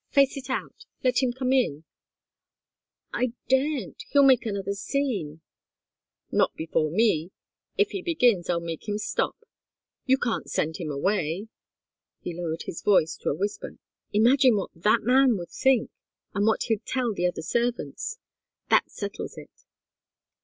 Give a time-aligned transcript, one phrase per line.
[0.09, 0.87] "Face it out.
[1.03, 1.83] Let him come in!"
[3.13, 5.41] "I daren't he'll make another scene"
[6.31, 7.29] "Not before me
[7.77, 9.37] if he begins, I'll make him stop.
[10.07, 11.49] You can't send him away,"
[12.19, 13.77] he lowered his voice to a whisper.
[14.11, 15.91] "Imagine what that man would think,
[16.33, 18.17] and what he'd tell the other servants.
[18.71, 19.51] That settles it."